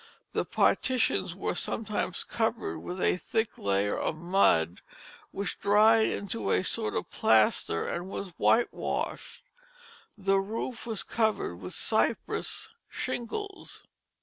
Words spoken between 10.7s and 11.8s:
were covered with